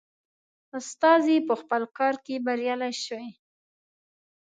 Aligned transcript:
استازی 0.77 1.37
په 1.47 1.53
خپل 1.61 1.81
کار 1.97 2.15
کې 2.25 2.35
بریالی 2.45 2.93
شوی. 3.05 3.31